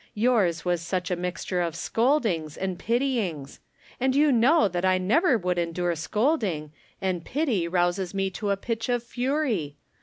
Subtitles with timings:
[0.15, 3.59] Yours was such a mixture of scoldings and pityings!
[3.99, 8.57] And you know that I never would endure scolding, and pity rouses me to a
[8.57, 9.75] pitch of fury.